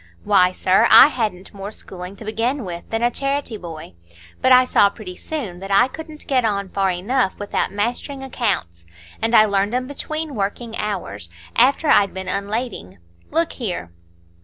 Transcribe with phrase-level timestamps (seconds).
[0.23, 3.93] Why, sir, I hadn't more schooling to begin with than a charity boy;
[4.41, 8.87] but I saw pretty soon that I couldn't get on far enough without mastering accounts,
[9.21, 12.97] and I learned 'em between working hours, after I'd been unlading.
[13.29, 13.91] Look here."